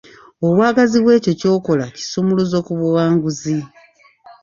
[0.45, 3.55] Obwagazi bwekyo ky'okola kisumuluzo ku buwanguzi.